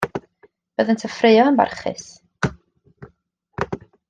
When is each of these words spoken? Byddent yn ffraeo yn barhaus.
Byddent 0.75 1.05
yn 1.09 1.13
ffraeo 1.15 1.45
yn 1.51 1.59
barhaus. 1.59 2.07